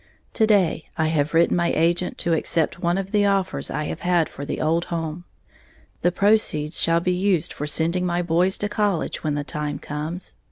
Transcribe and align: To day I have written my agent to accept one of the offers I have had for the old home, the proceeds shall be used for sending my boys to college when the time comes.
To 0.33 0.47
day 0.47 0.89
I 0.97 1.09
have 1.09 1.35
written 1.35 1.55
my 1.55 1.71
agent 1.71 2.17
to 2.25 2.33
accept 2.33 2.79
one 2.79 2.97
of 2.97 3.11
the 3.11 3.27
offers 3.27 3.69
I 3.69 3.83
have 3.83 3.99
had 3.99 4.29
for 4.29 4.45
the 4.45 4.59
old 4.59 4.85
home, 4.85 5.25
the 6.01 6.11
proceeds 6.11 6.79
shall 6.81 7.01
be 7.01 7.13
used 7.13 7.53
for 7.53 7.67
sending 7.67 8.03
my 8.07 8.23
boys 8.23 8.57
to 8.57 8.67
college 8.67 9.23
when 9.23 9.35
the 9.35 9.43
time 9.43 9.77
comes. 9.77 10.33